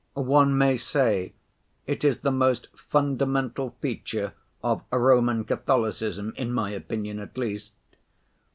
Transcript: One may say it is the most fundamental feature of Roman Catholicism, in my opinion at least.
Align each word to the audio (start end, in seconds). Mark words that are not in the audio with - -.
One 0.15 0.57
may 0.57 0.77
say 0.77 1.33
it 1.85 2.03
is 2.03 2.21
the 2.21 2.31
most 2.31 2.69
fundamental 2.75 3.75
feature 3.81 4.33
of 4.63 4.81
Roman 4.91 5.43
Catholicism, 5.43 6.33
in 6.37 6.51
my 6.51 6.71
opinion 6.71 7.19
at 7.19 7.37
least. 7.37 7.71